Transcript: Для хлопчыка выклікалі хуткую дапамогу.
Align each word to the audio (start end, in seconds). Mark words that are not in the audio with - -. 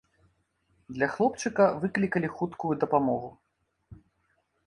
Для 0.95 1.07
хлопчыка 1.15 1.67
выклікалі 1.83 2.31
хуткую 2.39 2.71
дапамогу. 2.85 3.29